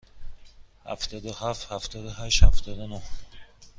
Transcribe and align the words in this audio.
هفتاد 0.85 1.25
و 1.25 1.33
هفت، 1.33 1.71
هفتاد 1.71 2.05
و 2.05 2.09
هشت، 2.09 2.43
هفتاد 2.43 2.79
و 2.79 2.87
نه. 2.87 3.01